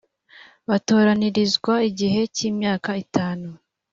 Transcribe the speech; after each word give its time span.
batoranirizwa 0.69 1.73
igihe 1.89 2.21
cy 2.35 2.41
imyaka 2.49 2.89
itanu 3.03 3.47